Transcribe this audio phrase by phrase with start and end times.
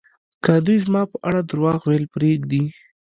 [0.43, 2.63] که دوی زما په اړه درواغ ویل پرېږدي